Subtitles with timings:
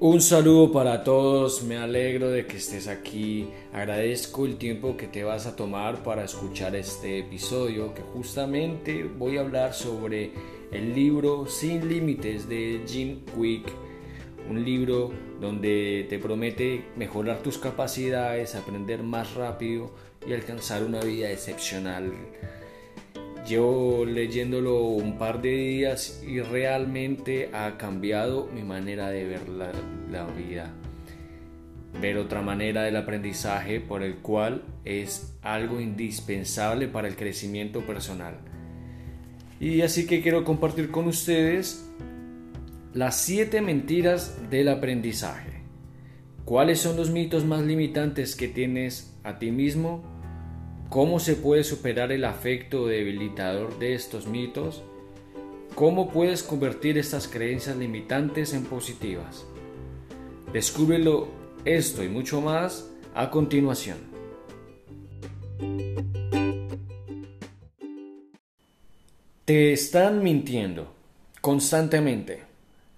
[0.00, 5.24] Un saludo para todos, me alegro de que estés aquí, agradezco el tiempo que te
[5.24, 10.30] vas a tomar para escuchar este episodio que justamente voy a hablar sobre
[10.70, 13.72] el libro Sin Límites de Jim Quick,
[14.48, 19.90] un libro donde te promete mejorar tus capacidades, aprender más rápido
[20.24, 22.12] y alcanzar una vida excepcional.
[23.48, 29.72] Llevo leyéndolo un par de días y realmente ha cambiado mi manera de ver la,
[30.10, 30.70] la, vida.
[31.98, 38.34] Ver otra manera del aprendizaje por el cual es algo indispensable para el crecimiento personal.
[39.60, 41.90] Y así que quiero compartir con ustedes
[42.92, 45.62] las siete mentiras del aprendizaje.
[46.44, 50.17] ¿Cuáles son los mitos más limitantes que tienes a ti mismo?
[50.88, 54.82] ¿Cómo se puede superar el afecto debilitador de estos mitos?
[55.74, 59.44] ¿Cómo puedes convertir estas creencias limitantes en positivas?
[60.50, 61.28] Descúbrelo
[61.66, 63.98] esto y mucho más a continuación.
[69.44, 70.94] Te están mintiendo
[71.42, 72.44] constantemente.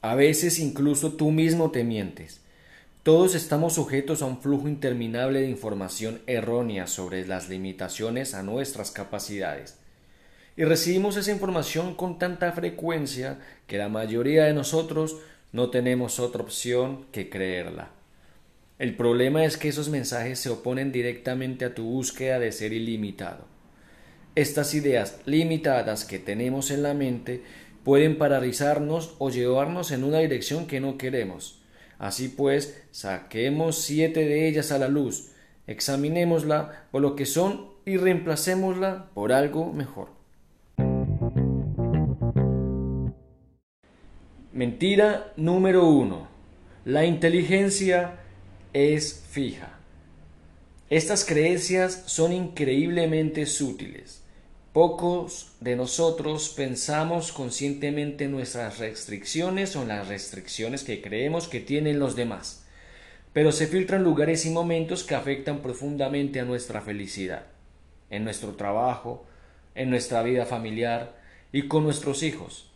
[0.01, 2.41] A veces incluso tú mismo te mientes.
[3.03, 8.91] Todos estamos sujetos a un flujo interminable de información errónea sobre las limitaciones a nuestras
[8.91, 9.79] capacidades.
[10.55, 15.17] Y recibimos esa información con tanta frecuencia que la mayoría de nosotros
[15.51, 17.89] no tenemos otra opción que creerla.
[18.79, 23.47] El problema es que esos mensajes se oponen directamente a tu búsqueda de ser ilimitado.
[24.35, 27.43] Estas ideas limitadas que tenemos en la mente
[27.83, 31.60] pueden paralizarnos o llevarnos en una dirección que no queremos
[32.01, 35.33] Así pues, saquemos siete de ellas a la luz,
[35.67, 40.09] examinémosla por lo que son y reemplacémosla por algo mejor.
[44.51, 46.27] Mentira número uno.
[46.87, 48.17] La inteligencia
[48.73, 49.79] es fija.
[50.89, 54.25] Estas creencias son increíblemente sutiles.
[54.73, 61.59] Pocos de nosotros pensamos conscientemente en nuestras restricciones o en las restricciones que creemos que
[61.59, 62.65] tienen los demás,
[63.33, 67.47] pero se filtran lugares y momentos que afectan profundamente a nuestra felicidad,
[68.11, 69.27] en nuestro trabajo,
[69.75, 71.17] en nuestra vida familiar
[71.51, 72.71] y con nuestros hijos.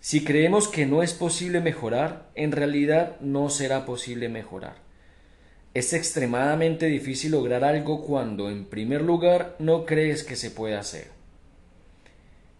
[0.00, 4.85] Si creemos que no es posible mejorar, en realidad no será posible mejorar.
[5.76, 11.08] Es extremadamente difícil lograr algo cuando, en primer lugar, no crees que se puede hacer.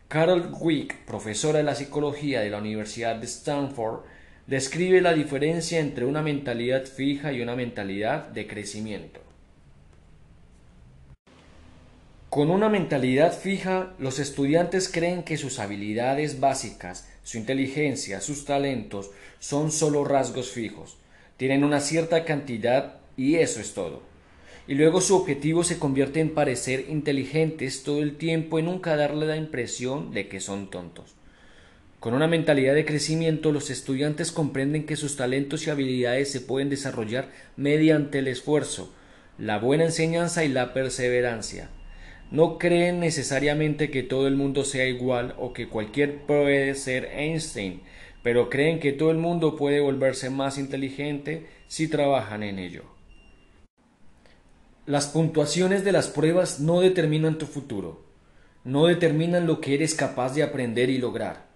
[0.06, 4.00] Carol Wick, profesora de la psicología de la Universidad de Stanford,
[4.46, 9.22] describe la diferencia entre una mentalidad fija y una mentalidad de crecimiento.
[12.28, 19.10] Con una mentalidad fija, los estudiantes creen que sus habilidades básicas, su inteligencia, sus talentos
[19.38, 20.98] son solo rasgos fijos.
[21.38, 24.02] Tienen una cierta cantidad y eso es todo.
[24.68, 29.26] Y luego su objetivo se convierte en parecer inteligentes todo el tiempo y nunca darle
[29.26, 31.14] la impresión de que son tontos.
[32.00, 36.68] Con una mentalidad de crecimiento, los estudiantes comprenden que sus talentos y habilidades se pueden
[36.68, 38.92] desarrollar mediante el esfuerzo,
[39.38, 41.70] la buena enseñanza y la perseverancia.
[42.30, 47.82] No creen necesariamente que todo el mundo sea igual o que cualquier puede ser Einstein,
[48.22, 52.95] pero creen que todo el mundo puede volverse más inteligente si trabajan en ello.
[54.86, 58.04] Las puntuaciones de las pruebas no determinan tu futuro,
[58.62, 61.46] no determinan lo que eres capaz de aprender y lograr.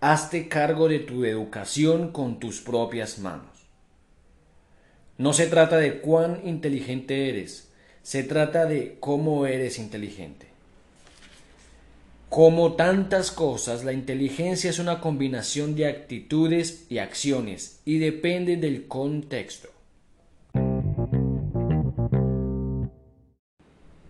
[0.00, 3.68] Hazte cargo de tu educación con tus propias manos.
[5.16, 7.68] No se trata de cuán inteligente eres,
[8.02, 10.48] se trata de cómo eres inteligente.
[12.28, 18.88] Como tantas cosas, la inteligencia es una combinación de actitudes y acciones y depende del
[18.88, 19.75] contexto.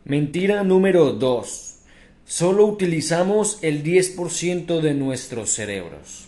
[0.08, 1.78] Mentira número 2.
[2.24, 6.26] Solo utilizamos el 10% de nuestros cerebros.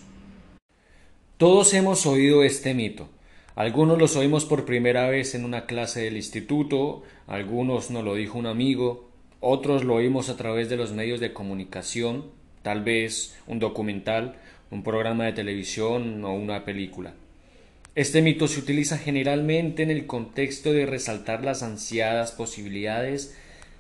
[1.37, 3.09] Todos hemos oído este mito.
[3.55, 8.37] Algunos los oímos por primera vez en una clase del instituto, algunos nos lo dijo
[8.37, 12.25] un amigo, otros lo oímos a través de los medios de comunicación,
[12.63, 14.41] tal vez un documental,
[14.73, 17.15] un programa de televisión o una película.
[17.95, 23.37] Este mito se utiliza generalmente en el contexto de resaltar las ansiadas posibilidades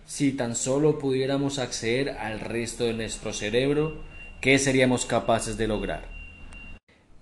[0.08, 4.00] si tan solo pudiéramos acceder al resto de nuestro cerebro,
[4.40, 6.08] ¿qué seríamos capaces de lograr?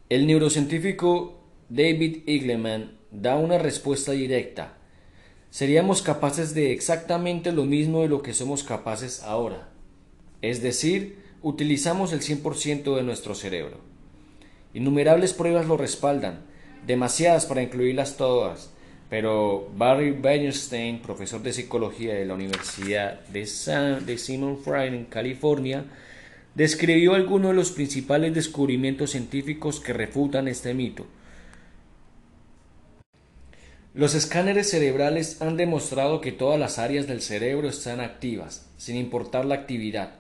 [0.09, 4.79] El neurocientífico David Eagleman da una respuesta directa.
[5.50, 9.69] Seríamos capaces de exactamente lo mismo de lo que somos capaces ahora.
[10.41, 13.81] Es decir, utilizamos el 100% de nuestro cerebro.
[14.75, 16.47] Innumerables pruebas lo respaldan.
[16.87, 18.71] demasiadas para incluirlas todas,
[19.08, 23.41] pero Barry Weinstein, profesor de psicología de la Universidad de,
[24.05, 25.85] de Simon Fry en California,
[26.55, 31.06] describió algunos de los principales descubrimientos científicos que refutan este mito.
[33.94, 39.44] Los escáneres cerebrales han demostrado que todas las áreas del cerebro están activas, sin importar
[39.44, 40.17] la actividad.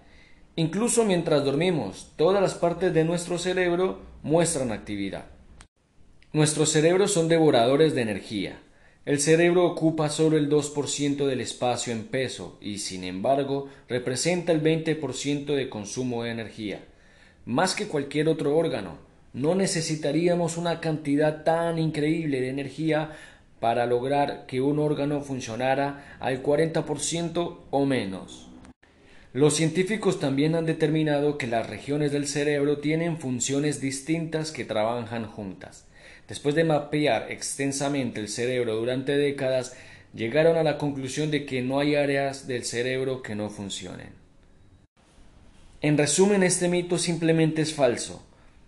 [0.54, 5.26] Incluso mientras dormimos, todas las partes de nuestro cerebro muestran actividad.
[6.32, 8.58] Nuestros cerebros son devoradores de energía.
[9.06, 14.60] El cerebro ocupa solo el 2% del espacio en peso y, sin embargo, representa el
[14.60, 16.80] 20% de consumo de energía.
[17.44, 18.98] Más que cualquier otro órgano,
[19.32, 23.12] no necesitaríamos una cantidad tan increíble de energía
[23.60, 28.48] para lograr que un órgano funcionara al 40% o menos.
[29.32, 35.26] Los científicos también han determinado que las regiones del cerebro tienen funciones distintas que trabajan
[35.26, 35.86] juntas.
[36.28, 39.76] Después de mapear extensamente el cerebro durante décadas,
[40.14, 44.08] llegaron a la conclusión de que no hay áreas del cerebro que no funcionen.
[45.82, 48.26] En resumen, este mito simplemente es falso.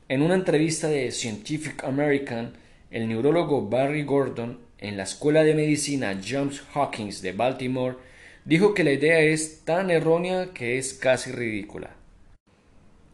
[0.09, 2.53] En una entrevista de Scientific American,
[2.91, 7.97] el neurólogo Barry Gordon en la Escuela de Medicina Johns Hopkins de Baltimore
[8.45, 11.98] dijo que la idea es tan errónea que es casi ridícula.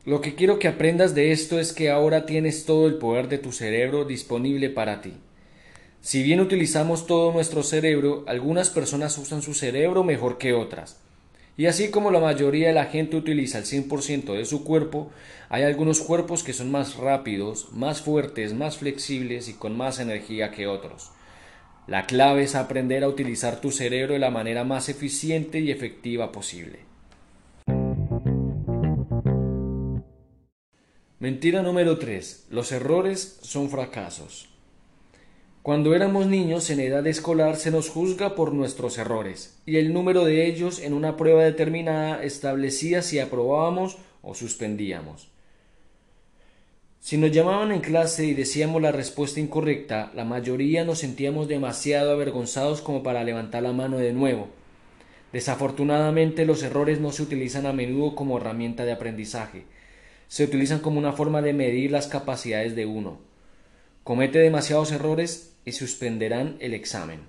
[0.07, 3.39] Lo que quiero que aprendas de esto es que ahora tienes todo el poder de
[3.39, 5.15] tu cerebro disponible para ti.
[6.03, 11.01] Si bien utilizamos todo nuestro cerebro, algunas personas usan su cerebro mejor que otras.
[11.57, 15.11] Y así como la mayoría de la gente utiliza el 100% de su cuerpo,
[15.49, 20.51] hay algunos cuerpos que son más rápidos, más fuertes, más flexibles y con más energía
[20.51, 21.13] que otros.
[21.87, 26.31] La clave es aprender a utilizar tu cerebro de la manera más eficiente y efectiva
[26.31, 26.81] posible.
[31.21, 32.49] Mentira número 3.
[32.51, 34.49] Los errores son fracasos.
[35.63, 40.25] Cuando éramos niños en edad escolar se nos juzga por nuestros errores y el número
[40.25, 45.31] de ellos en una prueba determinada establecía si aprobábamos o suspendíamos.
[46.99, 52.11] Si nos llamaban en clase y decíamos la respuesta incorrecta, la mayoría nos sentíamos demasiado
[52.11, 54.49] avergonzados como para levantar la mano de nuevo.
[55.33, 59.65] Desafortunadamente los errores no se utilizan a menudo como herramienta de aprendizaje,
[60.29, 63.19] se utilizan como una forma de medir las capacidades de uno.
[64.03, 67.21] Comete demasiados errores y suspenderán el examen.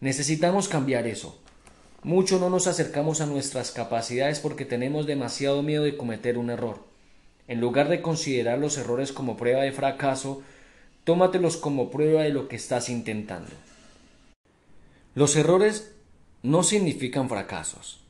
[0.00, 1.40] Necesitamos cambiar eso.
[2.02, 6.84] Mucho no nos acercamos a nuestras capacidades porque tenemos demasiado miedo de cometer un error.
[7.48, 10.42] En lugar de considerar los errores como prueba de fracaso,
[11.04, 13.50] tómatelos como prueba de lo que estás intentando.
[15.14, 15.94] Los errores
[16.42, 18.03] no significan fracasos.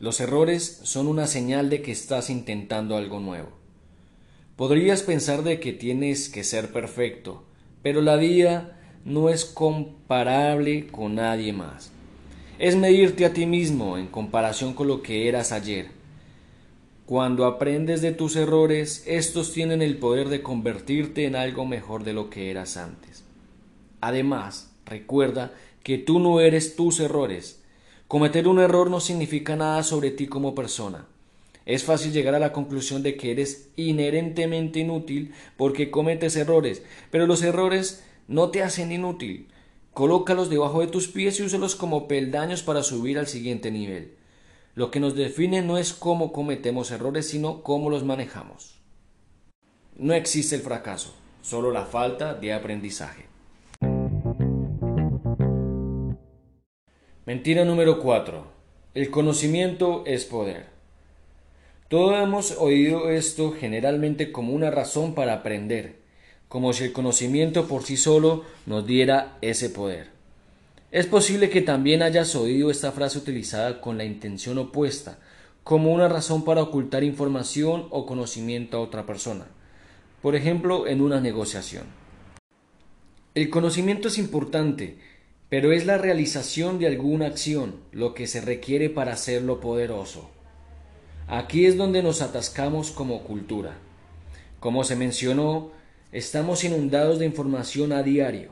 [0.00, 3.48] Los errores son una señal de que estás intentando algo nuevo.
[4.54, 7.44] Podrías pensar de que tienes que ser perfecto,
[7.82, 11.90] pero la vida no es comparable con nadie más.
[12.60, 15.88] Es medirte a ti mismo en comparación con lo que eras ayer.
[17.06, 22.12] Cuando aprendes de tus errores, estos tienen el poder de convertirte en algo mejor de
[22.12, 23.24] lo que eras antes.
[24.00, 27.57] Además, recuerda que tú no eres tus errores,
[28.08, 31.06] Cometer un error no significa nada sobre ti como persona.
[31.66, 37.26] Es fácil llegar a la conclusión de que eres inherentemente inútil porque cometes errores, pero
[37.26, 39.48] los errores no te hacen inútil.
[39.92, 44.16] Colócalos debajo de tus pies y úsalos como peldaños para subir al siguiente nivel.
[44.74, 48.80] Lo que nos define no es cómo cometemos errores, sino cómo los manejamos.
[49.98, 53.27] No existe el fracaso, solo la falta de aprendizaje.
[57.28, 58.42] Mentira número 4.
[58.94, 60.64] El conocimiento es poder.
[61.88, 65.96] Todos hemos oído esto generalmente como una razón para aprender,
[66.48, 70.06] como si el conocimiento por sí solo nos diera ese poder.
[70.90, 75.18] Es posible que también hayas oído esta frase utilizada con la intención opuesta,
[75.64, 79.48] como una razón para ocultar información o conocimiento a otra persona,
[80.22, 81.84] por ejemplo, en una negociación.
[83.34, 84.96] El conocimiento es importante,
[85.48, 90.30] pero es la realización de alguna acción lo que se requiere para hacerlo poderoso.
[91.26, 93.76] Aquí es donde nos atascamos como cultura.
[94.60, 95.70] Como se mencionó,
[96.12, 98.50] estamos inundados de información a diario.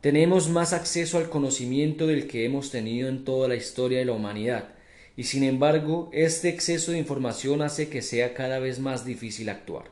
[0.00, 4.12] Tenemos más acceso al conocimiento del que hemos tenido en toda la historia de la
[4.12, 4.70] humanidad,
[5.16, 9.84] y sin embargo, este exceso de información hace que sea cada vez más difícil actuar.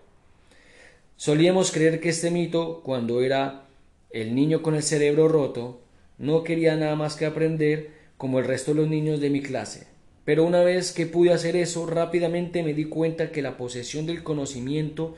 [1.17, 3.67] Solíamos creer que este mito, cuando era
[4.11, 5.83] el niño con el cerebro roto,
[6.19, 9.87] no quería nada más que aprender como el resto de los niños de mi clase.
[10.25, 14.23] Pero una vez que pude hacer eso, rápidamente me di cuenta que la posesión del
[14.23, 15.15] conocimiento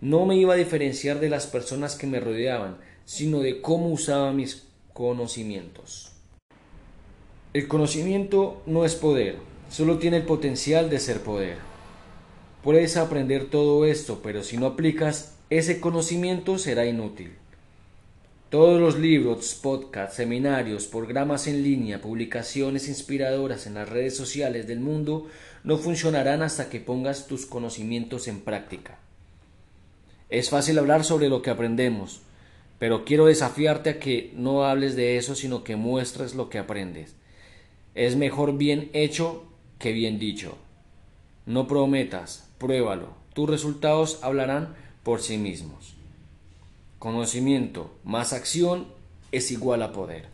[0.00, 4.32] no me iba a diferenciar de las personas que me rodeaban, sino de cómo usaba
[4.32, 6.12] mis conocimientos.
[7.54, 9.36] El conocimiento no es poder,
[9.70, 11.56] solo tiene el potencial de ser poder.
[12.62, 17.32] Puedes aprender todo esto, pero si no aplicas ese conocimiento será inútil.
[18.50, 24.78] Todos los libros, podcasts, seminarios, programas en línea, publicaciones inspiradoras en las redes sociales del
[24.78, 25.26] mundo
[25.64, 29.00] no funcionarán hasta que pongas tus conocimientos en práctica.
[30.30, 32.20] Es fácil hablar sobre lo que aprendemos,
[32.78, 37.16] pero quiero desafiarte a que no hables de eso, sino que muestres lo que aprendes.
[37.96, 39.42] Es mejor bien hecho
[39.80, 40.56] que bien dicho.
[41.46, 43.08] No prometas, pruébalo.
[43.34, 45.95] Tus resultados hablarán por sí mismos.
[47.06, 48.88] Conocimiento más acción
[49.30, 50.24] es igual a poder.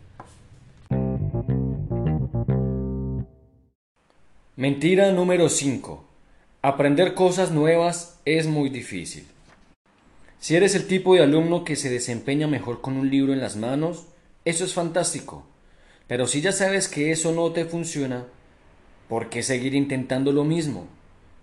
[4.55, 6.03] Mentira número 5.
[6.63, 9.27] Aprender cosas nuevas es muy difícil.
[10.39, 13.55] Si eres el tipo de alumno que se desempeña mejor con un libro en las
[13.55, 14.07] manos,
[14.43, 15.45] eso es fantástico.
[16.07, 18.25] Pero si ya sabes que eso no te funciona,
[19.07, 20.87] ¿por qué seguir intentando lo mismo?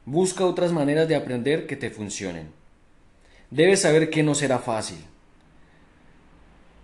[0.06, 2.48] Busca otras maneras de aprender que te funcionen.
[3.52, 4.98] Debes saber que no será fácil,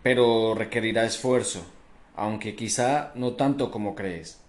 [0.06, 1.66] pero requerirá esfuerzo,
[2.14, 4.40] aunque quizá no tanto como crees.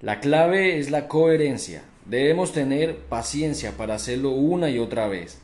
[0.00, 1.82] La clave es la coherencia.
[2.06, 5.42] Debemos tener paciencia para hacerlo una y otra vez.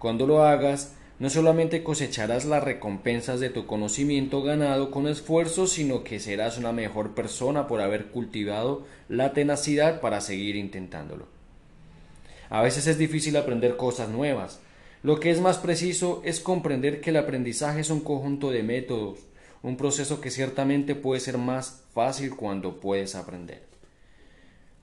[0.00, 6.02] Cuando lo hagas, no solamente cosecharás las recompensas de tu conocimiento ganado con esfuerzo, sino
[6.02, 11.28] que serás una mejor persona por haber cultivado la tenacidad para seguir intentándolo.
[12.50, 14.58] A veces es difícil aprender cosas nuevas.
[15.02, 19.18] Lo que es más preciso es comprender que el aprendizaje es un conjunto de métodos,
[19.60, 23.62] un proceso que ciertamente puede ser más fácil cuando puedes aprender.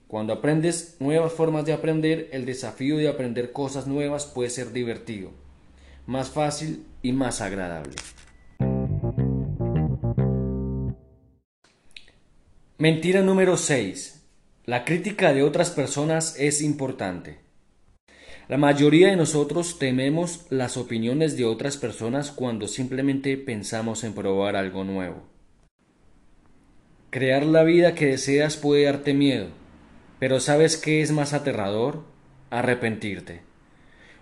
[0.08, 5.30] Cuando aprendes nuevas formas de aprender, el desafío de aprender cosas nuevas puede ser divertido,
[6.06, 7.94] más fácil y más agradable.
[12.76, 14.22] Mentira número 6.
[14.66, 17.49] La crítica de otras personas es importante.
[18.50, 24.56] La mayoría de nosotros tememos las opiniones de otras personas cuando simplemente pensamos en probar
[24.56, 25.22] algo nuevo.
[27.10, 29.50] Crear la vida que deseas puede darte miedo,
[30.18, 32.02] pero ¿sabes qué es más aterrador?
[32.50, 33.42] Arrepentirte.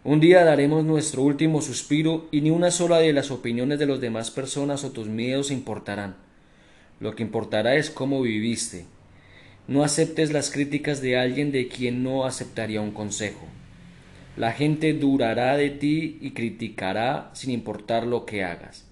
[0.05, 3.99] Un día daremos nuestro último suspiro y ni una sola de las opiniones de las
[3.99, 6.17] demás personas o tus miedos importarán.
[7.01, 8.85] Lo que importará es cómo viviste.
[9.69, 13.49] No aceptes las críticas de alguien de quien no aceptaría un consejo.
[14.39, 18.87] La gente durará de ti y criticará sin importar lo que hagas.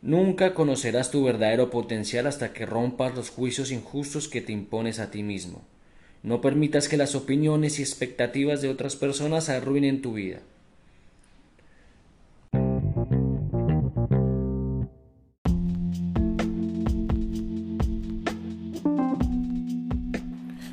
[0.00, 5.10] Nunca conocerás tu verdadero potencial hasta que rompas los juicios injustos que te impones a
[5.10, 5.60] ti mismo.
[6.22, 10.38] No permitas que las opiniones y expectativas de otras personas arruinen tu vida.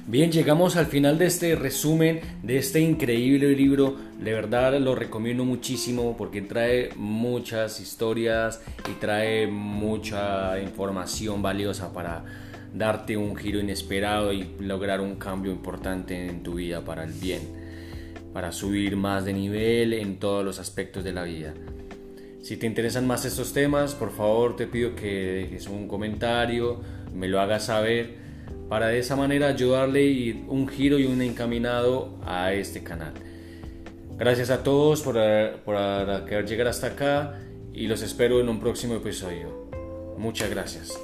[0.10, 3.96] Bien, llegamos al final de este resumen de este increíble libro.
[4.20, 12.26] De verdad lo recomiendo muchísimo porque trae muchas historias y trae mucha información valiosa para
[12.74, 17.42] darte un giro inesperado y lograr un cambio importante en tu vida para el bien,
[18.34, 21.54] para subir más de nivel en todos los aspectos de la vida.
[22.42, 26.82] Si te interesan más estos temas, por favor te pido que dejes un comentario,
[27.14, 28.29] me lo hagas saber,
[28.68, 33.14] para de esa manera ayudarle un giro y un encaminado a este canal.
[34.18, 35.16] Gracias a todos por,
[35.64, 37.40] por llegar hasta acá
[37.74, 39.70] y los espero en un próximo episodio.
[40.18, 41.00] Muchas gracias.